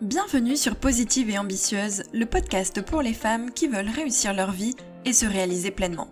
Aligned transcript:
Bienvenue 0.00 0.56
sur 0.56 0.76
Positive 0.76 1.28
et 1.28 1.36
Ambitieuse, 1.36 2.04
le 2.14 2.24
podcast 2.24 2.80
pour 2.80 3.02
les 3.02 3.12
femmes 3.12 3.50
qui 3.50 3.68
veulent 3.68 3.90
réussir 3.90 4.32
leur 4.32 4.50
vie 4.50 4.74
et 5.04 5.12
se 5.12 5.26
réaliser 5.26 5.70
pleinement. 5.70 6.08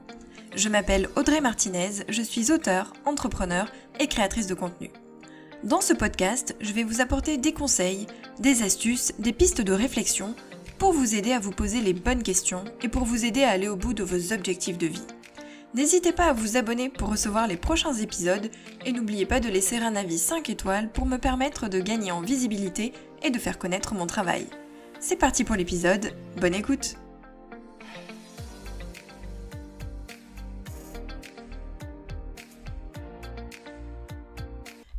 Je 0.54 0.68
m'appelle 0.68 1.08
Audrey 1.16 1.40
Martinez, 1.40 2.04
je 2.06 2.20
suis 2.20 2.52
auteure, 2.52 2.92
entrepreneur 3.06 3.72
et 3.98 4.06
créatrice 4.06 4.46
de 4.46 4.52
contenu. 4.52 4.90
Dans 5.64 5.80
ce 5.80 5.94
podcast, 5.94 6.54
je 6.60 6.74
vais 6.74 6.82
vous 6.82 7.00
apporter 7.00 7.38
des 7.38 7.54
conseils, 7.54 8.06
des 8.38 8.62
astuces, 8.62 9.14
des 9.18 9.32
pistes 9.32 9.62
de 9.62 9.72
réflexion 9.72 10.34
pour 10.76 10.92
vous 10.92 11.14
aider 11.14 11.32
à 11.32 11.40
vous 11.40 11.52
poser 11.52 11.80
les 11.80 11.94
bonnes 11.94 12.22
questions 12.22 12.64
et 12.82 12.88
pour 12.88 13.06
vous 13.06 13.24
aider 13.24 13.42
à 13.42 13.52
aller 13.52 13.68
au 13.68 13.76
bout 13.76 13.94
de 13.94 14.04
vos 14.04 14.34
objectifs 14.34 14.76
de 14.76 14.86
vie. 14.86 15.06
N'hésitez 15.74 16.12
pas 16.12 16.26
à 16.26 16.32
vous 16.32 16.56
abonner 16.56 16.88
pour 16.88 17.10
recevoir 17.10 17.46
les 17.46 17.56
prochains 17.56 17.94
épisodes 17.94 18.50
et 18.86 18.92
n'oubliez 18.92 19.26
pas 19.26 19.38
de 19.38 19.48
laisser 19.48 19.76
un 19.76 19.96
avis 19.96 20.18
5 20.18 20.48
étoiles 20.48 20.90
pour 20.90 21.06
me 21.06 21.18
permettre 21.18 21.68
de 21.68 21.78
gagner 21.78 22.10
en 22.10 22.22
visibilité 22.22 22.92
et 23.22 23.30
de 23.30 23.38
faire 23.38 23.58
connaître 23.58 23.94
mon 23.94 24.06
travail. 24.06 24.46
C'est 25.00 25.16
parti 25.16 25.44
pour 25.44 25.56
l'épisode, 25.56 26.12
bonne 26.40 26.54
écoute 26.54 26.96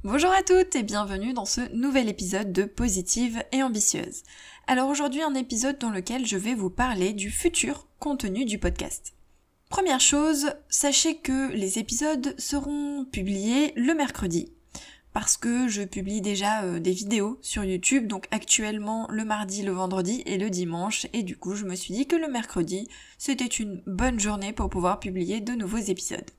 Bonjour 0.06 0.32
à 0.32 0.42
toutes 0.42 0.76
et 0.76 0.84
bienvenue 0.84 1.34
dans 1.34 1.46
ce 1.46 1.62
nouvel 1.74 2.08
épisode 2.08 2.54
de 2.54 2.64
Positive 2.64 3.44
et 3.52 3.62
Ambitieuse. 3.62 4.24
Alors 4.66 4.88
aujourd'hui 4.88 5.22
un 5.22 5.36
épisode 5.36 5.78
dans 5.78 5.90
lequel 5.90 6.26
je 6.26 6.38
vais 6.38 6.56
vous 6.56 6.70
parler 6.70 7.12
du 7.12 7.30
futur 7.30 7.86
contenu 8.00 8.46
du 8.46 8.58
podcast. 8.58 9.14
Première 9.70 10.00
chose, 10.00 10.54
sachez 10.70 11.18
que 11.18 11.52
les 11.52 11.80
épisodes 11.80 12.34
seront 12.40 13.06
publiés 13.12 13.74
le 13.76 13.94
mercredi 13.94 14.54
parce 15.14 15.38
que 15.38 15.68
je 15.68 15.82
publie 15.82 16.22
déjà 16.22 16.64
euh, 16.64 16.80
des 16.80 16.92
vidéos 16.92 17.40
sur 17.42 17.64
YouTube, 17.64 18.08
donc 18.08 18.28
actuellement 18.32 19.08
le 19.10 19.26
mardi, 19.26 19.64
le 19.64 19.72
vendredi 19.72 20.24
et 20.26 20.38
le 20.38 20.50
dimanche, 20.50 21.08
et 21.14 21.24
du 21.24 21.38
coup 21.38 21.56
je 21.56 21.66
me 21.66 21.76
suis 21.76 21.94
dit 21.94 22.08
que 22.08 22.16
le 22.16 22.28
mercredi 22.28 22.88
c'était 23.18 23.46
une 23.46 23.82
bonne 23.88 24.20
journée 24.20 24.54
pour 24.54 24.70
pouvoir 24.70 25.00
publier 25.00 25.42
de 25.42 25.54
nouveaux 25.54 25.78
épisodes. 25.78 26.30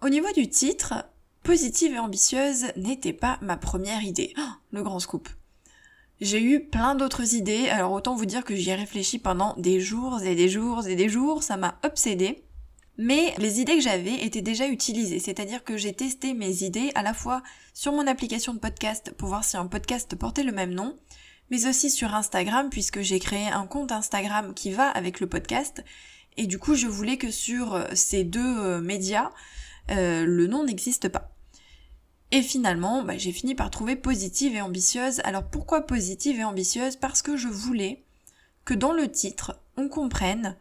Au 0.00 0.08
niveau 0.08 0.30
du 0.32 0.48
titre, 0.48 1.04
Positive 1.42 1.94
et 1.94 1.98
ambitieuse 1.98 2.66
n'était 2.76 3.14
pas 3.14 3.38
ma 3.40 3.56
première 3.56 4.02
idée. 4.02 4.34
Oh, 4.36 4.42
le 4.72 4.82
grand 4.82 4.98
scoop. 4.98 5.30
J'ai 6.20 6.42
eu 6.42 6.60
plein 6.60 6.94
d'autres 6.94 7.34
idées, 7.34 7.68
alors 7.68 7.92
autant 7.92 8.14
vous 8.14 8.26
dire 8.26 8.44
que 8.44 8.54
j'y 8.54 8.70
ai 8.70 8.74
réfléchi 8.74 9.18
pendant 9.18 9.54
des 9.56 9.80
jours 9.80 10.20
et 10.22 10.34
des 10.34 10.48
jours 10.48 10.86
et 10.86 10.94
des 10.94 11.08
jours, 11.08 11.42
ça 11.42 11.56
m'a 11.56 11.78
obsédé. 11.84 12.44
Mais 13.00 13.32
les 13.38 13.60
idées 13.60 13.76
que 13.76 13.82
j'avais 13.82 14.24
étaient 14.24 14.42
déjà 14.42 14.66
utilisées, 14.66 15.20
c'est-à-dire 15.20 15.62
que 15.62 15.76
j'ai 15.76 15.92
testé 15.92 16.34
mes 16.34 16.64
idées 16.64 16.90
à 16.96 17.02
la 17.02 17.14
fois 17.14 17.44
sur 17.72 17.92
mon 17.92 18.08
application 18.08 18.54
de 18.54 18.58
podcast 18.58 19.12
pour 19.16 19.28
voir 19.28 19.44
si 19.44 19.56
un 19.56 19.68
podcast 19.68 20.16
portait 20.16 20.42
le 20.42 20.50
même 20.50 20.74
nom, 20.74 20.98
mais 21.50 21.66
aussi 21.66 21.90
sur 21.90 22.12
Instagram 22.12 22.70
puisque 22.70 23.00
j'ai 23.00 23.20
créé 23.20 23.46
un 23.46 23.66
compte 23.68 23.92
Instagram 23.92 24.52
qui 24.52 24.72
va 24.72 24.88
avec 24.88 25.20
le 25.20 25.28
podcast. 25.28 25.84
Et 26.36 26.48
du 26.48 26.58
coup, 26.58 26.74
je 26.74 26.88
voulais 26.88 27.18
que 27.18 27.30
sur 27.30 27.74
euh, 27.74 27.84
ces 27.94 28.24
deux 28.24 28.58
euh, 28.58 28.80
médias, 28.80 29.30
euh, 29.92 30.24
le 30.24 30.48
nom 30.48 30.64
n'existe 30.64 31.08
pas. 31.08 31.30
Et 32.32 32.42
finalement, 32.42 33.04
bah, 33.04 33.16
j'ai 33.16 33.32
fini 33.32 33.54
par 33.54 33.70
trouver 33.70 33.94
positive 33.94 34.56
et 34.56 34.60
ambitieuse. 34.60 35.20
Alors 35.22 35.44
pourquoi 35.44 35.86
positive 35.86 36.40
et 36.40 36.44
ambitieuse? 36.44 36.96
Parce 36.96 37.22
que 37.22 37.36
je 37.36 37.48
voulais 37.48 38.02
que 38.64 38.74
dans 38.74 38.92
le 38.92 39.08
titre, 39.08 39.60
on 39.76 39.88
comprenne 39.88 40.56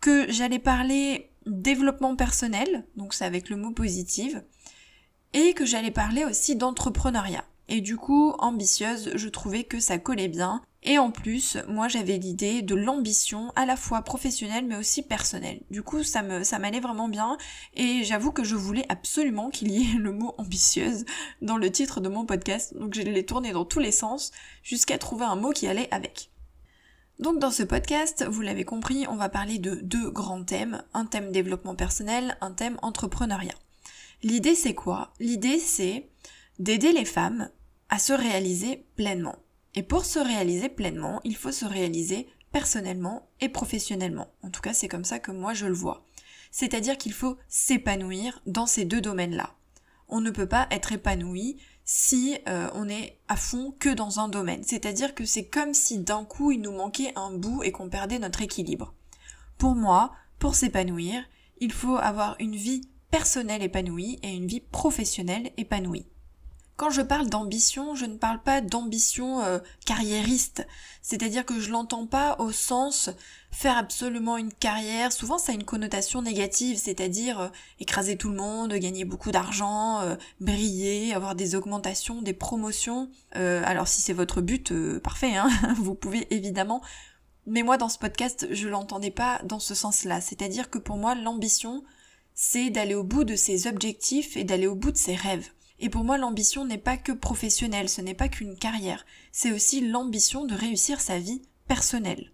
que 0.00 0.30
j'allais 0.30 0.58
parler 0.58 1.29
développement 1.50 2.16
personnel, 2.16 2.86
donc 2.96 3.14
c'est 3.14 3.24
avec 3.24 3.48
le 3.48 3.56
mot 3.56 3.72
positive, 3.72 4.42
et 5.32 5.52
que 5.54 5.66
j'allais 5.66 5.90
parler 5.90 6.24
aussi 6.24 6.56
d'entrepreneuriat. 6.56 7.44
Et 7.68 7.80
du 7.80 7.96
coup, 7.96 8.34
ambitieuse, 8.40 9.12
je 9.14 9.28
trouvais 9.28 9.62
que 9.62 9.78
ça 9.78 9.96
collait 9.98 10.28
bien. 10.28 10.60
Et 10.82 10.98
en 10.98 11.10
plus, 11.10 11.56
moi 11.68 11.88
j'avais 11.88 12.16
l'idée 12.16 12.62
de 12.62 12.74
l'ambition 12.74 13.52
à 13.54 13.66
la 13.66 13.76
fois 13.76 14.02
professionnelle 14.02 14.64
mais 14.66 14.76
aussi 14.76 15.02
personnelle. 15.02 15.60
Du 15.70 15.82
coup, 15.82 16.02
ça 16.02 16.22
me 16.22 16.42
ça 16.42 16.58
m'allait 16.58 16.80
vraiment 16.80 17.08
bien 17.08 17.36
et 17.74 18.02
j'avoue 18.02 18.32
que 18.32 18.44
je 18.44 18.56
voulais 18.56 18.86
absolument 18.88 19.50
qu'il 19.50 19.70
y 19.70 19.82
ait 19.82 19.94
le 19.98 20.10
mot 20.10 20.34
ambitieuse 20.38 21.04
dans 21.42 21.58
le 21.58 21.70
titre 21.70 22.00
de 22.00 22.08
mon 22.08 22.24
podcast. 22.24 22.74
Donc 22.76 22.94
je 22.94 23.02
l'ai 23.02 23.26
tourné 23.26 23.52
dans 23.52 23.66
tous 23.66 23.78
les 23.78 23.92
sens 23.92 24.32
jusqu'à 24.62 24.96
trouver 24.96 25.26
un 25.26 25.36
mot 25.36 25.50
qui 25.50 25.66
allait 25.66 25.88
avec. 25.92 26.29
Donc 27.20 27.38
dans 27.38 27.50
ce 27.50 27.62
podcast, 27.62 28.24
vous 28.26 28.40
l'avez 28.40 28.64
compris, 28.64 29.06
on 29.06 29.16
va 29.16 29.28
parler 29.28 29.58
de 29.58 29.74
deux 29.74 30.10
grands 30.10 30.42
thèmes, 30.42 30.82
un 30.94 31.04
thème 31.04 31.32
développement 31.32 31.74
personnel, 31.74 32.38
un 32.40 32.50
thème 32.50 32.78
entrepreneuriat. 32.80 33.54
L'idée 34.22 34.54
c'est 34.54 34.72
quoi? 34.72 35.12
L'idée 35.20 35.58
c'est 35.58 36.08
d'aider 36.58 36.92
les 36.92 37.04
femmes 37.04 37.50
à 37.90 37.98
se 37.98 38.14
réaliser 38.14 38.86
pleinement. 38.96 39.36
Et 39.74 39.82
pour 39.82 40.06
se 40.06 40.18
réaliser 40.18 40.70
pleinement, 40.70 41.20
il 41.24 41.36
faut 41.36 41.52
se 41.52 41.66
réaliser 41.66 42.26
personnellement 42.52 43.28
et 43.42 43.50
professionnellement. 43.50 44.28
En 44.42 44.48
tout 44.48 44.62
cas, 44.62 44.72
c'est 44.72 44.88
comme 44.88 45.04
ça 45.04 45.18
que 45.18 45.30
moi 45.30 45.52
je 45.52 45.66
le 45.66 45.74
vois. 45.74 46.06
C'est-à-dire 46.50 46.96
qu'il 46.96 47.12
faut 47.12 47.36
s'épanouir 47.48 48.40
dans 48.46 48.66
ces 48.66 48.86
deux 48.86 49.02
domaines-là. 49.02 49.54
On 50.08 50.22
ne 50.22 50.30
peut 50.30 50.48
pas 50.48 50.68
être 50.70 50.92
épanoui 50.92 51.58
si 51.92 52.38
euh, 52.46 52.70
on 52.74 52.88
est 52.88 53.18
à 53.26 53.34
fond 53.34 53.74
que 53.80 53.88
dans 53.88 54.20
un 54.20 54.28
domaine. 54.28 54.62
C'est-à-dire 54.62 55.12
que 55.12 55.24
c'est 55.24 55.46
comme 55.46 55.74
si 55.74 55.98
d'un 55.98 56.24
coup 56.24 56.52
il 56.52 56.60
nous 56.60 56.70
manquait 56.70 57.12
un 57.16 57.32
bout 57.32 57.64
et 57.64 57.72
qu'on 57.72 57.88
perdait 57.88 58.20
notre 58.20 58.42
équilibre. 58.42 58.94
Pour 59.58 59.74
moi, 59.74 60.12
pour 60.38 60.54
s'épanouir, 60.54 61.20
il 61.58 61.72
faut 61.72 61.96
avoir 61.96 62.36
une 62.38 62.54
vie 62.54 62.82
personnelle 63.10 63.64
épanouie 63.64 64.20
et 64.22 64.28
une 64.28 64.46
vie 64.46 64.60
professionnelle 64.60 65.50
épanouie. 65.56 66.06
Quand 66.80 66.88
je 66.88 67.02
parle 67.02 67.28
d'ambition, 67.28 67.94
je 67.94 68.06
ne 68.06 68.16
parle 68.16 68.40
pas 68.40 68.62
d'ambition 68.62 69.42
euh, 69.42 69.58
carriériste, 69.84 70.66
c'est-à-dire 71.02 71.44
que 71.44 71.60
je 71.60 71.70
l'entends 71.70 72.06
pas 72.06 72.36
au 72.38 72.52
sens 72.52 73.10
faire 73.50 73.76
absolument 73.76 74.38
une 74.38 74.50
carrière. 74.50 75.12
Souvent, 75.12 75.36
ça 75.36 75.52
a 75.52 75.54
une 75.54 75.64
connotation 75.64 76.22
négative, 76.22 76.78
c'est-à-dire 76.78 77.38
euh, 77.38 77.48
écraser 77.80 78.16
tout 78.16 78.30
le 78.30 78.36
monde, 78.36 78.72
gagner 78.72 79.04
beaucoup 79.04 79.30
d'argent, 79.30 80.00
euh, 80.00 80.16
briller, 80.40 81.12
avoir 81.12 81.34
des 81.34 81.54
augmentations, 81.54 82.22
des 82.22 82.32
promotions. 82.32 83.10
alors, 83.32 83.86
si 83.86 84.00
c'est 84.00 84.14
votre 84.14 84.40
but, 84.40 84.72
parfait, 85.00 85.36
hein 85.36 85.50
vous 85.76 85.94
pouvez 85.94 86.32
évidemment. 86.34 86.80
Mais 87.46 87.62
moi, 87.62 87.76
dans 87.76 87.90
ce 87.90 87.98
podcast, 87.98 88.48
je 88.52 88.68
l'entendais 88.68 89.10
pas 89.10 89.38
dans 89.44 89.60
ce 89.60 89.74
sens-là. 89.74 90.22
C'est-à-dire 90.22 90.70
que 90.70 90.78
pour 90.78 90.96
moi, 90.96 91.14
l'ambition, 91.14 91.84
c'est 92.32 92.70
d'aller 92.70 92.94
au 92.94 93.04
bout 93.04 93.24
de 93.24 93.36
ses 93.36 93.66
objectifs 93.66 94.38
et 94.38 94.44
d'aller 94.44 94.66
au 94.66 94.74
bout 94.74 94.92
de 94.92 94.96
ses 94.96 95.14
rêves. 95.14 95.50
Et 95.80 95.88
pour 95.88 96.04
moi, 96.04 96.18
l'ambition 96.18 96.64
n'est 96.64 96.78
pas 96.78 96.98
que 96.98 97.12
professionnelle, 97.12 97.88
ce 97.88 98.02
n'est 98.02 98.14
pas 98.14 98.28
qu'une 98.28 98.56
carrière, 98.56 99.06
c'est 99.32 99.50
aussi 99.50 99.80
l'ambition 99.80 100.44
de 100.44 100.54
réussir 100.54 101.00
sa 101.00 101.18
vie 101.18 101.42
personnelle. 101.66 102.32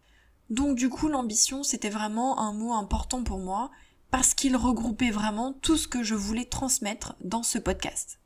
Donc 0.50 0.76
du 0.76 0.88
coup, 0.88 1.08
l'ambition, 1.08 1.62
c'était 1.62 1.88
vraiment 1.88 2.40
un 2.40 2.52
mot 2.52 2.72
important 2.72 3.22
pour 3.22 3.38
moi, 3.38 3.70
parce 4.10 4.34
qu'il 4.34 4.56
regroupait 4.56 5.10
vraiment 5.10 5.52
tout 5.52 5.76
ce 5.76 5.88
que 5.88 6.02
je 6.02 6.14
voulais 6.14 6.44
transmettre 6.44 7.14
dans 7.22 7.42
ce 7.42 7.58
podcast. 7.58 8.18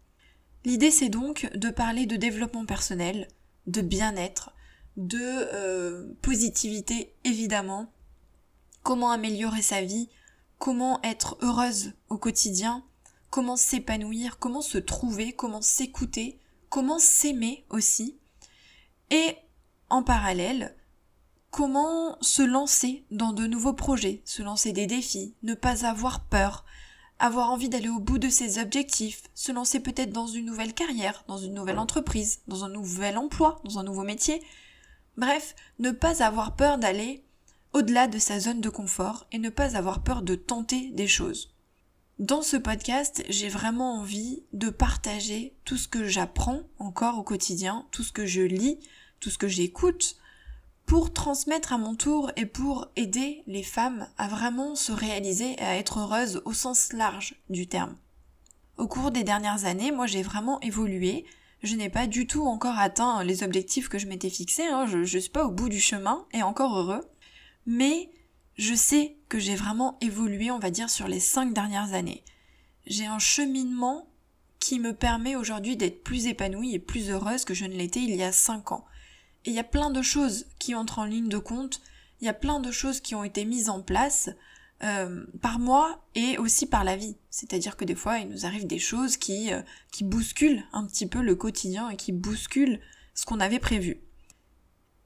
L'idée, 0.65 0.91
c'est 0.91 1.09
donc 1.09 1.51
de 1.55 1.71
parler 1.71 2.07
de 2.07 2.17
développement 2.17 2.67
personnel, 2.67 3.29
de 3.67 3.81
bien-être, 3.81 4.53
de 4.97 5.19
euh, 5.21 6.13
positivité, 6.23 7.15
évidemment, 7.25 7.93
comment 8.83 9.11
améliorer 9.11 9.63
sa 9.63 9.83
vie, 9.83 10.09
comment 10.59 11.01
être 11.03 11.39
heureuse 11.41 11.93
au 12.09 12.19
quotidien, 12.19 12.85
comment 13.31 13.57
s'épanouir, 13.57 14.39
comment 14.39 14.61
se 14.61 14.79
trouver, 14.79 15.33
comment 15.33 15.63
s'écouter, 15.63 16.39
comment 16.69 16.99
s'aimer 16.99 17.65
aussi. 17.71 18.19
Et 19.11 19.37
en 19.89 20.03
parallèle, 20.03 20.77
comment 21.51 22.17
se 22.21 22.43
lancer 22.43 23.05
dans 23.11 23.33
de 23.33 23.47
nouveaux 23.47 23.73
projets, 23.73 24.23
se 24.25 24.43
lancer 24.43 24.73
des 24.73 24.87
défis, 24.87 25.35
ne 25.43 25.55
pas 25.55 25.87
avoir 25.87 26.21
peur, 26.25 26.65
avoir 27.19 27.51
envie 27.51 27.69
d'aller 27.69 27.89
au 27.89 27.99
bout 27.99 28.19
de 28.19 28.29
ses 28.29 28.61
objectifs, 28.61 29.25
se 29.35 29.53
lancer 29.53 29.81
peut-être 29.81 30.13
dans 30.13 30.27
une 30.27 30.47
nouvelle 30.47 30.75
carrière, 30.75 31.25
dans 31.29 31.39
une 31.39 31.55
nouvelle 31.55 31.79
entreprise, 31.79 32.41
dans 32.49 32.65
un 32.65 32.69
nouvel 32.69 33.19
emploi, 33.19 33.61
dans 33.65 33.79
un 33.79 33.85
nouveau 33.85 34.05
métier. 34.05 34.43
Bref, 35.17 35.55
ne 35.79 35.91
pas 35.91 36.23
avoir 36.23 36.57
peur 36.57 36.79
d'aller 36.79 37.25
au-delà 37.73 38.09
de 38.09 38.19
sa 38.19 38.41
zone 38.41 38.61
de 38.61 38.71
confort 38.71 39.27
et 39.33 39.39
ne 39.39 39.51
pas 39.51 39.77
avoir 39.77 40.03
peur 40.03 40.23
de 40.23 40.35
tenter 40.35 40.91
des 40.91 41.07
choses. 41.09 41.55
Dans 42.21 42.43
ce 42.43 42.59
podcast, 42.59 43.25
j'ai 43.31 43.49
vraiment 43.49 43.95
envie 43.95 44.43
de 44.53 44.69
partager 44.69 45.55
tout 45.65 45.79
ce 45.79 45.89
que 45.89 46.07
j'apprends 46.07 46.61
encore 46.79 47.19
au 47.19 47.23
quotidien, 47.23 47.87
tout 47.93 48.03
ce 48.03 48.13
que 48.13 48.27
je 48.27 48.43
lis, 48.43 48.79
tout 49.21 49.31
ce 49.31 49.39
que 49.39 49.49
j'écoute, 49.49 50.17
pour 50.85 51.15
transmettre 51.15 51.73
à 51.73 51.79
mon 51.79 51.95
tour 51.95 52.31
et 52.37 52.45
pour 52.45 52.89
aider 52.95 53.43
les 53.47 53.63
femmes 53.63 54.07
à 54.19 54.29
vraiment 54.29 54.75
se 54.75 54.93
réaliser 54.93 55.53
et 55.53 55.63
à 55.63 55.79
être 55.79 56.01
heureuses 56.01 56.43
au 56.45 56.53
sens 56.53 56.93
large 56.93 57.37
du 57.49 57.67
terme. 57.67 57.97
Au 58.77 58.87
cours 58.87 59.13
des 59.13 59.25
dernières 59.25 59.65
années, 59.65 59.91
moi 59.91 60.07
j'ai 60.07 60.23
vraiment 60.23 60.61
évolué. 60.61 61.25
Je 61.63 61.75
n'ai 61.75 61.89
pas 61.89 62.07
du 62.07 62.27
tout 62.27 62.43
encore 62.43 62.79
atteint 62.79 63.25
les 63.25 63.43
objectifs 63.45 63.89
que 63.89 63.99
je 63.99 64.07
m'étais 64.07 64.29
fixés, 64.29 64.67
hein. 64.67 64.85
je, 64.87 65.05
je 65.05 65.19
suis 65.19 65.31
pas 65.31 65.47
au 65.47 65.51
bout 65.51 65.71
du 65.71 65.81
chemin 65.81 66.27
et 66.35 66.43
encore 66.43 66.77
heureux. 66.77 67.09
Mais 67.65 68.11
je 68.61 68.75
sais 68.75 69.17
que 69.31 69.39
j'ai 69.39 69.57
vraiment 69.57 69.97
évolué, 70.03 70.51
on 70.51 70.59
va 70.59 70.71
dire, 70.71 70.91
sur 70.91 71.09
les 71.09 71.19
cinq 71.19 71.55
dernières 71.55 71.95
années. 71.95 72.23
J'ai 72.87 73.07
un 73.07 73.19
cheminement 73.19 74.07
qui 74.59 74.79
me 74.79 74.93
permet 74.93 75.35
aujourd'hui 75.35 75.79
d'être 75.79 76.05
plus 76.05 76.27
épanouie 76.27 76.75
et 76.75 76.79
plus 76.79 77.09
heureuse 77.09 77.47
que 77.47 77.55
je 77.55 77.65
ne 77.65 77.73
l'étais 77.73 78.03
il 78.03 78.15
y 78.15 78.23
a 78.23 78.33
cinq 78.33 78.73
ans. 78.73 78.85
Et 79.47 79.51
il 79.51 79.57
y 79.57 79.61
a 79.61 79.65
plein 79.65 79.89
de 79.89 80.03
choses 80.03 80.47
qui 80.59 80.75
entrent 80.75 80.99
en 80.99 81.07
ligne 81.07 81.31
de 81.31 81.39
compte, 81.39 81.81
il 82.21 82.27
y 82.27 82.29
a 82.29 82.35
plein 82.35 82.61
de 82.61 82.71
choses 82.71 83.01
qui 83.01 83.15
ont 83.15 83.25
été 83.25 83.47
mises 83.47 83.71
en 83.71 83.81
place 83.81 84.29
euh, 84.83 85.25
par 85.41 85.59
moi 85.59 86.05
et 86.15 86.37
aussi 86.37 86.67
par 86.67 86.85
la 86.85 86.97
vie. 86.97 87.17
C'est-à-dire 87.31 87.79
que 87.79 87.87
des 87.87 87.95
fois, 87.95 88.19
il 88.19 88.29
nous 88.29 88.45
arrive 88.45 88.67
des 88.67 88.79
choses 88.79 89.17
qui, 89.17 89.55
euh, 89.55 89.63
qui 89.91 90.05
bousculent 90.05 90.67
un 90.75 90.85
petit 90.85 91.07
peu 91.07 91.23
le 91.23 91.35
quotidien 91.35 91.89
et 91.89 91.97
qui 91.97 92.13
bousculent 92.13 92.81
ce 93.15 93.25
qu'on 93.25 93.41
avait 93.41 93.59
prévu. 93.59 94.03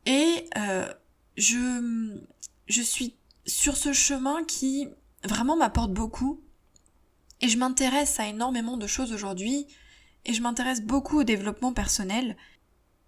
Et 0.06 0.48
euh, 0.58 0.92
je, 1.36 2.18
je 2.66 2.82
suis 2.82 3.14
sur 3.46 3.76
ce 3.76 3.92
chemin 3.92 4.44
qui 4.44 4.88
vraiment 5.24 5.56
m'apporte 5.56 5.92
beaucoup. 5.92 6.40
Et 7.40 7.48
je 7.48 7.58
m'intéresse 7.58 8.20
à 8.20 8.26
énormément 8.26 8.76
de 8.76 8.86
choses 8.86 9.12
aujourd'hui. 9.12 9.66
Et 10.24 10.32
je 10.32 10.42
m'intéresse 10.42 10.82
beaucoup 10.82 11.20
au 11.20 11.24
développement 11.24 11.72
personnel. 11.72 12.36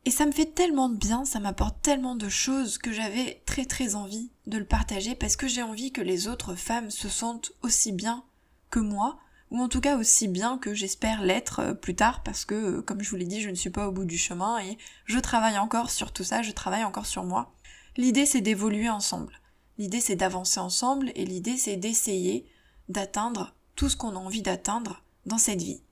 Et 0.04 0.10
ça 0.10 0.24
me 0.24 0.32
fait 0.32 0.54
tellement 0.54 0.88
de 0.88 0.96
bien, 0.96 1.24
ça 1.24 1.40
m'apporte 1.40 1.82
tellement 1.82 2.14
de 2.14 2.28
choses 2.28 2.78
que 2.78 2.92
j'avais 2.92 3.42
très 3.44 3.64
très 3.64 3.96
envie 3.96 4.30
de 4.46 4.56
le 4.56 4.64
partager 4.64 5.16
parce 5.16 5.34
que 5.34 5.48
j'ai 5.48 5.64
envie 5.64 5.90
que 5.90 6.00
les 6.00 6.28
autres 6.28 6.54
femmes 6.54 6.92
se 6.92 7.08
sentent 7.08 7.50
aussi 7.62 7.90
bien 7.90 8.22
que 8.70 8.78
moi, 8.78 9.18
ou 9.50 9.60
en 9.60 9.68
tout 9.68 9.80
cas 9.80 9.96
aussi 9.96 10.28
bien 10.28 10.58
que 10.58 10.74
j'espère 10.74 11.22
l'être 11.22 11.58
euh, 11.58 11.74
plus 11.74 11.96
tard 11.96 12.22
parce 12.22 12.44
que, 12.44 12.54
euh, 12.54 12.82
comme 12.82 13.02
je 13.02 13.10
vous 13.10 13.16
l'ai 13.16 13.24
dit, 13.24 13.40
je 13.40 13.50
ne 13.50 13.56
suis 13.56 13.70
pas 13.70 13.88
au 13.88 13.92
bout 13.92 14.04
du 14.04 14.16
chemin 14.16 14.60
et 14.60 14.78
je 15.06 15.18
travaille 15.18 15.58
encore 15.58 15.90
sur 15.90 16.12
tout 16.12 16.24
ça, 16.24 16.42
je 16.42 16.52
travaille 16.52 16.84
encore 16.84 17.06
sur 17.06 17.24
moi. 17.24 17.52
L'idée 17.96 18.26
c'est 18.26 18.40
d'évoluer 18.40 18.88
ensemble. 18.88 19.40
L'idée 19.78 20.00
c'est 20.00 20.16
d'avancer 20.16 20.60
ensemble 20.60 21.12
et 21.14 21.24
l'idée 21.24 21.56
c'est 21.56 21.76
d'essayer 21.76 22.46
d'atteindre 22.88 23.54
tout 23.74 23.88
ce 23.88 23.96
qu'on 23.96 24.16
a 24.16 24.18
envie 24.18 24.42
d'atteindre 24.42 25.02
dans 25.26 25.38
cette 25.38 25.62
vie. 25.62 25.82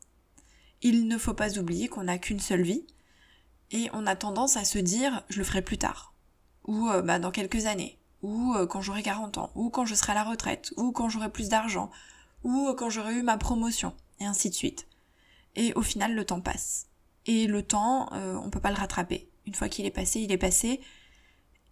Il 0.82 1.06
ne 1.06 1.18
faut 1.18 1.34
pas 1.34 1.58
oublier 1.58 1.88
qu'on 1.88 2.04
n'a 2.04 2.18
qu'une 2.18 2.40
seule 2.40 2.62
vie 2.62 2.86
et 3.70 3.90
on 3.92 4.06
a 4.06 4.16
tendance 4.16 4.56
à 4.56 4.64
se 4.64 4.78
dire 4.78 5.22
je 5.28 5.38
le 5.38 5.44
ferai 5.44 5.62
plus 5.62 5.78
tard 5.78 6.14
ou 6.66 6.88
euh, 6.88 7.02
bah, 7.02 7.18
dans 7.18 7.30
quelques 7.30 7.66
années 7.66 7.98
ou 8.22 8.54
euh, 8.54 8.66
quand 8.66 8.80
j'aurai 8.80 9.02
40 9.02 9.38
ans 9.38 9.50
ou 9.54 9.68
quand 9.68 9.84
je 9.84 9.94
serai 9.94 10.12
à 10.12 10.16
la 10.16 10.24
retraite 10.24 10.72
ou 10.76 10.92
quand 10.92 11.08
j'aurai 11.08 11.30
plus 11.30 11.48
d'argent 11.48 11.90
ou 12.42 12.68
euh, 12.68 12.74
quand 12.74 12.88
j'aurai 12.88 13.14
eu 13.14 13.22
ma 13.22 13.36
promotion 13.36 13.94
et 14.20 14.24
ainsi 14.24 14.48
de 14.48 14.54
suite. 14.54 14.86
Et 15.56 15.72
au 15.74 15.82
final 15.82 16.14
le 16.14 16.24
temps 16.24 16.40
passe. 16.40 16.86
Et 17.26 17.46
le 17.46 17.62
temps, 17.62 18.10
on 18.12 18.50
peut 18.50 18.60
pas 18.60 18.68
le 18.70 18.76
rattraper. 18.76 19.30
Une 19.46 19.54
fois 19.54 19.70
qu'il 19.70 19.86
est 19.86 19.90
passé, 19.90 20.20
il 20.20 20.30
est 20.30 20.36
passé 20.36 20.82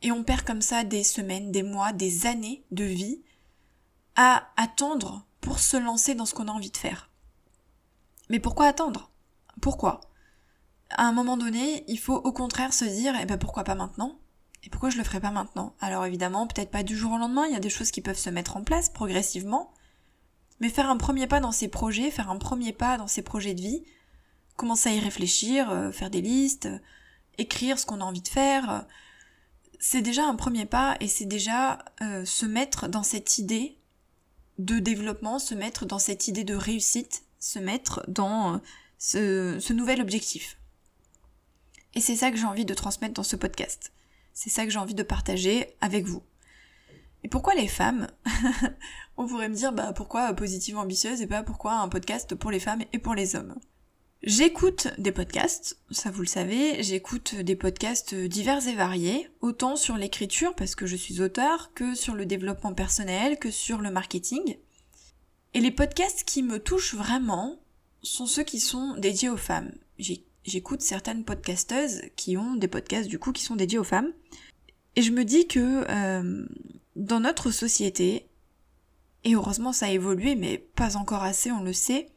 et 0.03 0.13
on 0.13 0.25
perd 0.25 0.43
comme 0.43 0.63
ça 0.63 0.85
des 0.85 1.05
semaines, 1.05 1.53
des 1.53 1.63
mois, 1.63 1.93
des 1.93 2.27
années 2.27 2.65
de 2.71 2.85
vie 2.85 3.23
à 4.17 4.49
attendre 4.57 5.25
pour 5.41 5.59
se 5.59 5.77
lancer 5.77 6.15
dans 6.15 6.27
ce 6.27 6.35
qu'on 6.35 6.49
a 6.49 6.53
envie 6.53 6.71
de 6.71 6.77
faire. 6.77 7.11
Mais 8.29 8.41
pourquoi 8.41 8.67
attendre? 8.67 9.11
Pourquoi? 9.61 10.01
À 10.91 11.05
un 11.05 11.13
moment 11.13 11.37
donné, 11.37 11.85
il 11.89 11.99
faut 11.99 12.17
au 12.17 12.33
contraire 12.33 12.75
se 12.75 12.85
dire, 12.85 13.15
eh 13.21 13.25
ben 13.25 13.39
pourquoi 13.39 13.65
pas 13.65 13.75
maintenant? 13.75 14.19
Et 14.65 14.71
pourquoi 14.71 14.91
je 14.91 14.99
le 14.99 15.05
ferai 15.05 15.21
pas 15.21 15.31
maintenant? 15.31 15.75
Alors 15.81 16.05
évidemment, 16.05 16.47
peut-être 16.47 16.71
pas 16.71 16.83
du 16.83 16.97
jour 16.97 17.13
au 17.13 17.19
lendemain, 17.19 17.47
il 17.47 17.53
y 17.53 17.57
a 17.57 17.61
des 17.61 17.71
choses 17.71 17.91
qui 17.91 18.01
peuvent 18.01 18.19
se 18.19 18.31
mettre 18.31 18.57
en 18.57 18.63
place 18.63 18.91
progressivement, 18.91 19.73
mais 20.61 20.69
faire 20.69 20.91
un 20.91 20.97
premier 20.97 21.27
pas 21.27 21.41
dans 21.41 21.53
ses 21.53 21.69
projets, 21.69 22.11
faire 22.11 22.31
un 22.31 22.39
premier 22.39 22.73
pas 22.73 22.97
dans 22.97 23.09
ses 23.09 23.23
projets 23.23 23.55
de 23.55 23.61
vie, 23.61 23.85
commencer 24.57 24.91
à 24.91 24.95
y 24.95 25.01
réfléchir, 25.01 25.71
euh, 25.71 25.91
faire 25.91 26.11
des 26.11 26.21
listes, 26.21 26.69
écrire 27.39 27.79
ce 27.79 27.87
qu'on 27.87 28.01
a 28.01 28.05
envie 28.05 28.23
de 28.23 28.29
faire, 28.29 28.87
c'est 29.85 30.01
déjà 30.01 30.25
un 30.25 30.37
premier 30.37 30.65
pas 30.65 30.97
et 31.01 31.09
c'est 31.09 31.27
déjà 31.27 31.85
euh, 32.03 32.25
se 32.25 32.47
mettre 32.47 32.87
dans 32.87 33.03
cette 33.03 33.39
idée 33.39 33.77
de 34.59 34.79
développement, 34.79 35.41
se 35.41 35.57
mettre 35.57 35.87
dans 35.87 35.99
cette 35.99 36.29
idée 36.29 36.45
de 36.45 36.55
réussite, 36.55 37.25
se 37.41 37.59
mettre 37.59 38.05
dans 38.07 38.61
euh, 39.17 39.59
ce, 39.59 39.73
nouvel 39.73 40.01
objectif. 40.01 40.57
Et 41.97 42.01
c'est 42.01 42.15
ça 42.15 42.31
que 42.31 42.37
j'ai 42.37 42.45
envie 42.45 42.65
de 42.65 42.75
transmettre 42.75 43.15
dans 43.15 43.25
ce 43.25 43.35
podcast. 43.35 43.93
C'est 44.33 44.51
ça 44.51 44.65
que 44.65 44.71
j'ai 44.71 44.79
envie 44.79 44.95
de 44.95 45.03
partager 45.03 45.75
avec 45.81 46.07
vous. 46.07 46.23
Et 47.25 47.29
pourquoi 47.29 47.55
les 47.57 47.69
femmes 47.69 48.07
On 49.17 49.27
pourrait 49.27 49.49
me 49.49 49.57
dire 49.57 49.73
bah 49.73 49.93
pourquoi 49.93 50.33
positive 50.33 50.79
ambitieuse 50.79 51.23
et 51.23 51.27
pas 51.27 51.43
pourquoi 51.43 51.75
un 51.75 51.89
podcast 51.89 52.37
pour 52.37 52.53
les 52.53 52.61
femmes 52.61 52.85
et 52.93 53.01
pour 53.01 53.17
les 53.17 53.35
hommes? 53.35 53.57
J'écoute 54.25 54.87
des 54.99 55.11
podcasts, 55.11 55.79
ça 55.91 56.13
vous 56.13 56.21
le 56.21 56.29
savez, 56.29 56.81
j'écoute 56.85 57.35
des 57.35 57.57
podcasts 57.57 58.15
divers 58.15 58.69
et 58.69 58.75
variés, 58.77 59.29
autant 59.41 59.75
sur 59.75 59.97
l'écriture 59.97 60.55
parce 60.55 60.77
que 60.77 60.87
je 60.87 60.95
suis 60.95 61.21
auteur, 61.21 61.73
que 61.75 61.97
sur 61.97 62.15
le 62.15 62.25
développement 62.25 62.73
personnel, 62.73 63.37
que 63.41 63.51
sur 63.51 63.79
le 63.79 63.91
marketing. 63.91 64.59
Et 65.55 65.61
les 65.61 65.73
podcasts 65.73 66.23
qui 66.23 66.45
me 66.45 66.61
touchent 66.61 66.95
vraiment 66.95 67.59
sont 68.05 68.27
ceux 68.27 68.45
qui 68.45 68.61
sont 68.61 68.95
dédiés 68.97 69.29
aux 69.29 69.37
femmes. 69.37 69.73
J'écoute 70.45 70.83
certaines 70.83 71.25
podcasteuses 71.25 72.03
qui 72.15 72.37
ont 72.37 72.55
des 72.55 72.69
podcasts 72.69 73.09
du 73.09 73.19
coup 73.19 73.33
qui 73.33 73.43
sont 73.43 73.57
dédiés 73.57 73.79
aux 73.79 73.85
femmes. 73.85 74.13
Et 74.95 75.03
je 75.03 75.11
me 75.11 75.25
dis 75.25 75.49
que 75.49 75.85
euh, 75.91 76.47
dans 76.95 77.19
notre 77.19 77.51
société, 77.51 78.29
et 79.25 79.35
heureusement 79.35 79.73
ça 79.73 79.87
a 79.87 79.91
évolué, 79.91 80.37
mais 80.37 80.59
pas 80.59 80.97
encore 80.97 81.25
assez, 81.25 81.51
on 81.51 81.65
le 81.65 81.73
sait, 81.73 82.13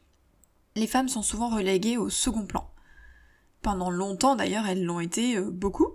les 0.76 0.88
femmes 0.88 1.10
sont 1.10 1.22
souvent 1.22 1.50
reléguées 1.50 1.98
au 1.98 2.10
second 2.10 2.46
plan. 2.46 2.70
Pendant 3.62 3.90
longtemps 3.90 4.36
d'ailleurs, 4.36 4.68
elles 4.68 4.84
l'ont 4.84 5.00
été 5.00 5.38
euh, 5.38 5.50
beaucoup. 5.50 5.88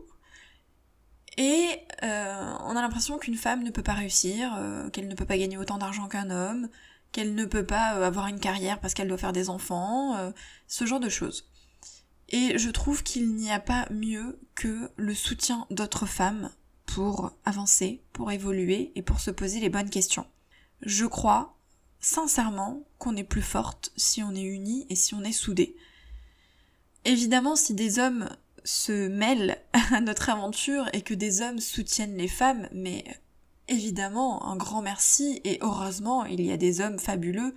Et 1.36 1.68
euh, 2.02 2.54
on 2.64 2.76
a 2.76 2.82
l'impression 2.82 3.18
qu'une 3.18 3.36
femme 3.36 3.62
ne 3.62 3.70
peut 3.70 3.82
pas 3.82 3.92
réussir, 3.92 4.52
euh, 4.58 4.90
qu'elle 4.90 5.08
ne 5.08 5.14
peut 5.14 5.26
pas 5.26 5.38
gagner 5.38 5.58
autant 5.58 5.78
d'argent 5.78 6.08
qu'un 6.08 6.30
homme, 6.30 6.68
qu'elle 7.12 7.34
ne 7.34 7.44
peut 7.44 7.64
pas 7.64 8.04
avoir 8.04 8.26
une 8.26 8.40
carrière 8.40 8.80
parce 8.80 8.94
qu'elle 8.94 9.08
doit 9.08 9.18
faire 9.18 9.32
des 9.32 9.50
enfants, 9.50 10.32
ce 10.68 10.86
genre 10.86 11.00
de 11.00 11.08
choses. 11.08 11.50
Et 12.28 12.56
je 12.56 12.70
trouve 12.70 13.02
qu'il 13.02 13.34
n'y 13.34 13.50
a 13.50 13.58
pas 13.58 13.88
mieux 13.90 14.38
que 14.54 14.90
le 14.96 15.14
soutien 15.14 15.66
d'autres 15.70 16.06
femmes 16.06 16.50
pour 16.86 17.32
avancer, 17.44 18.04
pour 18.12 18.30
évoluer 18.30 18.92
et 18.94 19.02
pour 19.02 19.18
se 19.18 19.32
poser 19.32 19.58
les 19.58 19.70
bonnes 19.70 19.90
questions. 19.90 20.26
Je 20.82 21.04
crois 21.04 21.56
sincèrement 22.00 22.82
qu'on 22.98 23.16
est 23.16 23.24
plus 23.24 23.42
forte 23.42 23.92
si 23.96 24.22
on 24.22 24.34
est 24.34 24.42
unis 24.42 24.86
et 24.88 24.94
si 24.94 25.14
on 25.14 25.22
est 25.22 25.32
soudés. 25.32 25.76
Évidemment, 27.04 27.56
si 27.56 27.74
des 27.74 27.98
hommes 27.98 28.28
se 28.64 29.08
mêlent 29.08 29.58
à 29.92 30.00
notre 30.00 30.30
aventure 30.30 30.88
et 30.92 31.02
que 31.02 31.14
des 31.14 31.42
hommes 31.42 31.60
soutiennent 31.60 32.16
les 32.16 32.28
femmes, 32.28 32.68
mais 32.72 33.04
évidemment, 33.68 34.46
un 34.46 34.56
grand 34.56 34.82
merci 34.82 35.40
et 35.44 35.58
heureusement, 35.62 36.24
il 36.24 36.42
y 36.42 36.52
a 36.52 36.56
des 36.56 36.80
hommes 36.80 36.98
fabuleux 36.98 37.54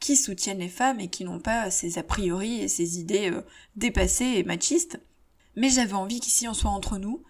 qui 0.00 0.16
soutiennent 0.16 0.58
les 0.58 0.68
femmes 0.68 1.00
et 1.00 1.08
qui 1.08 1.24
n'ont 1.24 1.38
pas 1.38 1.70
ces 1.70 1.96
a 1.96 2.02
priori 2.02 2.60
et 2.60 2.68
ces 2.68 2.98
idées 2.98 3.30
euh, 3.30 3.42
dépassées 3.76 4.34
et 4.36 4.42
machistes. 4.42 5.00
Mais 5.54 5.70
j'avais 5.70 5.92
envie 5.92 6.18
qu'ici 6.18 6.48
on 6.48 6.54
soit 6.54 6.70
entre 6.70 6.98
nous, 6.98 7.22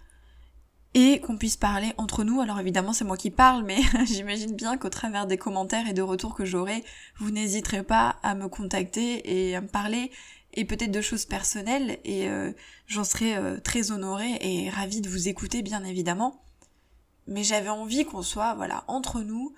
et 0.95 1.21
qu'on 1.21 1.37
puisse 1.37 1.57
parler 1.57 1.93
entre 1.97 2.25
nous. 2.25 2.41
Alors 2.41 2.61
évidemment 2.61 2.93
c'est 2.93 3.05
moi 3.05 3.17
qui 3.17 3.31
parle, 3.31 3.65
mais 3.65 3.81
j'imagine 4.07 4.55
bien 4.55 4.77
qu'au 4.77 4.91
travers 4.91 5.27
des 5.27 5.39
commentaires 5.39 5.89
et 5.89 5.93
de 5.93 6.03
retours 6.03 6.35
que 6.35 6.45
j'aurai, 6.45 6.85
vous 7.17 7.31
n'hésiterez 7.31 7.83
pas 7.83 8.17
à 8.23 8.35
me 8.35 8.49
contacter 8.49 9.49
et 9.49 9.57
à 9.57 9.61
me 9.61 9.69
parler 9.69 10.11
et 10.55 10.65
peut-être 10.65 10.91
de 10.91 11.01
choses 11.01 11.25
personnelles 11.25 11.99
et 12.05 12.29
euh, 12.29 12.53
j'en 12.87 13.05
serai 13.05 13.37
euh, 13.37 13.59
très 13.59 13.91
honorée 13.91 14.39
et 14.41 14.69
ravie 14.69 15.01
de 15.01 15.09
vous 15.09 15.29
écouter 15.29 15.63
bien 15.63 15.83
évidemment. 15.85 16.43
Mais 17.27 17.45
j'avais 17.45 17.69
envie 17.69 18.05
qu'on 18.05 18.23
soit 18.23 18.55
voilà 18.55 18.85
entre 18.89 19.21
nous, 19.21 19.55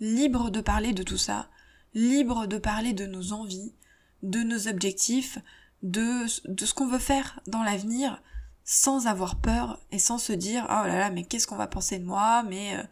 libre 0.00 0.50
de 0.50 0.60
parler 0.60 0.92
de 0.92 1.02
tout 1.02 1.18
ça, 1.18 1.48
libre 1.92 2.46
de 2.46 2.58
parler 2.58 2.92
de 2.92 3.06
nos 3.06 3.32
envies, 3.32 3.74
de 4.22 4.40
nos 4.40 4.68
objectifs, 4.68 5.38
de, 5.82 6.26
de 6.48 6.66
ce 6.66 6.74
qu'on 6.74 6.88
veut 6.88 6.98
faire 6.98 7.40
dans 7.46 7.62
l'avenir, 7.62 8.22
sans 8.70 9.06
avoir 9.06 9.36
peur 9.36 9.80
et 9.92 9.98
sans 9.98 10.18
se 10.18 10.34
dire 10.34 10.66
oh 10.68 10.86
là 10.86 10.98
là 10.98 11.10
mais 11.10 11.24
qu'est-ce 11.24 11.46
qu'on 11.46 11.56
va 11.56 11.66
penser 11.66 11.98
de 11.98 12.04
moi 12.04 12.42
mais 12.42 12.76
euh, 12.76 12.82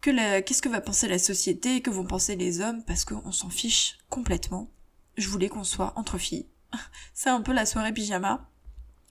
que 0.00 0.40
qu'est-ce 0.40 0.62
que 0.62 0.70
va 0.70 0.80
penser 0.80 1.08
la 1.08 1.18
société 1.18 1.82
que 1.82 1.90
vont 1.90 2.06
penser 2.06 2.36
les 2.36 2.62
hommes 2.62 2.82
parce 2.84 3.04
qu'on 3.04 3.30
s'en 3.30 3.50
fiche 3.50 3.98
complètement. 4.08 4.70
Je 5.18 5.28
voulais 5.28 5.50
qu'on 5.50 5.62
soit 5.62 5.92
entre 5.96 6.16
filles. 6.16 6.46
C'est 7.12 7.28
un 7.28 7.42
peu 7.42 7.52
la 7.52 7.66
soirée 7.66 7.92
pyjama 7.92 8.48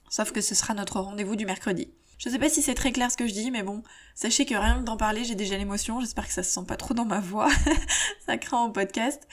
sauf 0.08 0.32
que 0.32 0.40
ce 0.40 0.56
sera 0.56 0.74
notre 0.74 0.98
rendez-vous 0.98 1.36
du 1.36 1.46
mercredi. 1.46 1.92
Je 2.18 2.28
sais 2.28 2.40
pas 2.40 2.50
si 2.50 2.60
c'est 2.60 2.74
très 2.74 2.90
clair 2.90 3.12
ce 3.12 3.16
que 3.16 3.28
je 3.28 3.32
dis 3.32 3.52
mais 3.52 3.62
bon 3.62 3.84
sachez 4.16 4.44
que 4.46 4.56
rien 4.56 4.80
que 4.80 4.84
d'en 4.84 4.96
parler 4.96 5.24
j'ai 5.24 5.36
déjà 5.36 5.56
l'émotion 5.56 6.00
j'espère 6.00 6.26
que 6.26 6.32
ça 6.32 6.42
se 6.42 6.50
sent 6.50 6.66
pas 6.66 6.76
trop 6.76 6.92
dans 6.92 7.04
ma 7.04 7.20
voix. 7.20 7.48
Ça 8.26 8.36
craint 8.36 8.64
au 8.64 8.70
podcast 8.72 9.28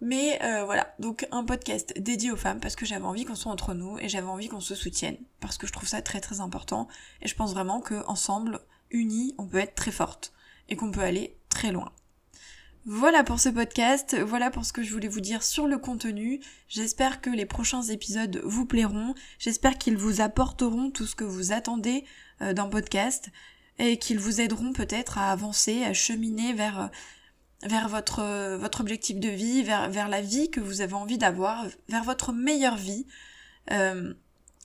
mais 0.00 0.40
euh, 0.42 0.64
voilà, 0.64 0.94
donc 0.98 1.26
un 1.32 1.44
podcast 1.44 1.92
dédié 1.98 2.30
aux 2.30 2.36
femmes 2.36 2.60
parce 2.60 2.76
que 2.76 2.86
j'avais 2.86 3.04
envie 3.04 3.24
qu'on 3.24 3.34
soit 3.34 3.50
entre 3.50 3.74
nous 3.74 3.98
et 3.98 4.08
j'avais 4.08 4.28
envie 4.28 4.48
qu'on 4.48 4.60
se 4.60 4.76
soutienne 4.76 5.18
parce 5.40 5.58
que 5.58 5.66
je 5.66 5.72
trouve 5.72 5.88
ça 5.88 6.02
très 6.02 6.20
très 6.20 6.40
important 6.40 6.86
et 7.20 7.28
je 7.28 7.34
pense 7.34 7.52
vraiment 7.52 7.80
que 7.80 8.06
ensemble, 8.06 8.60
unis, 8.90 9.34
on 9.38 9.46
peut 9.46 9.58
être 9.58 9.74
très 9.74 9.90
forte 9.90 10.32
et 10.68 10.76
qu'on 10.76 10.92
peut 10.92 11.00
aller 11.00 11.36
très 11.48 11.72
loin. 11.72 11.92
Voilà 12.84 13.24
pour 13.24 13.40
ce 13.40 13.48
podcast, 13.48 14.16
voilà 14.18 14.50
pour 14.50 14.64
ce 14.64 14.72
que 14.72 14.82
je 14.82 14.92
voulais 14.92 15.08
vous 15.08 15.20
dire 15.20 15.42
sur 15.42 15.66
le 15.66 15.78
contenu. 15.78 16.40
J'espère 16.68 17.20
que 17.20 17.28
les 17.28 17.44
prochains 17.44 17.82
épisodes 17.82 18.40
vous 18.44 18.66
plairont, 18.66 19.14
j'espère 19.38 19.78
qu'ils 19.78 19.96
vous 19.96 20.20
apporteront 20.20 20.90
tout 20.90 21.06
ce 21.06 21.16
que 21.16 21.24
vous 21.24 21.52
attendez 21.52 22.04
euh, 22.40 22.52
d'un 22.52 22.68
podcast 22.68 23.30
et 23.78 23.98
qu'ils 23.98 24.18
vous 24.18 24.40
aideront 24.40 24.72
peut-être 24.72 25.18
à 25.18 25.32
avancer, 25.32 25.84
à 25.84 25.92
cheminer 25.92 26.52
vers 26.52 26.90
vers 27.64 27.88
votre, 27.88 28.56
votre 28.56 28.80
objectif 28.80 29.18
de 29.18 29.28
vie, 29.28 29.62
vers, 29.62 29.90
vers 29.90 30.08
la 30.08 30.20
vie 30.20 30.50
que 30.50 30.60
vous 30.60 30.80
avez 30.80 30.94
envie 30.94 31.18
d'avoir, 31.18 31.66
vers 31.88 32.04
votre 32.04 32.32
meilleure 32.32 32.76
vie. 32.76 33.06
Euh, 33.70 34.14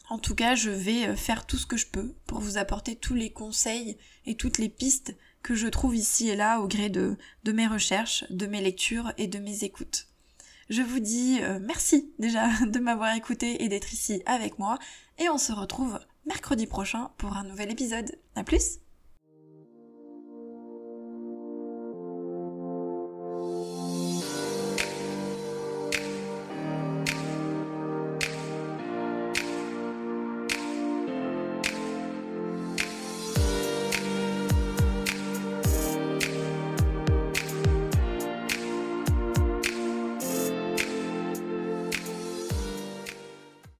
En 0.09 0.19
tout 0.19 0.35
cas, 0.35 0.53
je 0.55 0.69
vais 0.69 1.07
euh, 1.07 1.15
faire 1.15 1.45
tout 1.45 1.57
ce 1.57 1.65
que 1.65 1.77
je 1.77 1.87
peux 1.87 2.13
pour 2.27 2.39
vous 2.39 2.57
apporter 2.57 2.95
tous 2.95 3.15
les 3.15 3.31
conseils 3.31 3.97
et 4.25 4.35
toutes 4.35 4.57
les 4.59 4.69
pistes 4.69 5.15
que 5.41 5.55
je 5.55 5.67
trouve 5.67 5.95
ici 5.95 6.29
et 6.29 6.35
là 6.35 6.59
au 6.59 6.67
gré 6.67 6.89
de, 6.89 7.17
de 7.43 7.51
mes 7.51 7.67
recherches, 7.67 8.25
de 8.29 8.45
mes 8.45 8.61
lectures 8.61 9.11
et 9.17 9.27
de 9.27 9.39
mes 9.39 9.63
écoutes. 9.63 10.07
Je 10.69 10.81
vous 10.81 10.99
dis 10.99 11.39
euh, 11.41 11.59
merci 11.61 12.11
déjà 12.19 12.47
de 12.65 12.79
m'avoir 12.79 13.15
écouté 13.15 13.63
et 13.63 13.69
d'être 13.69 13.93
ici 13.93 14.21
avec 14.25 14.59
moi 14.59 14.77
et 15.19 15.29
on 15.29 15.37
se 15.37 15.51
retrouve 15.51 15.99
mercredi 16.25 16.67
prochain 16.67 17.11
pour 17.17 17.35
un 17.35 17.43
nouvel 17.43 17.71
épisode. 17.71 18.17
A 18.35 18.43
plus 18.43 18.82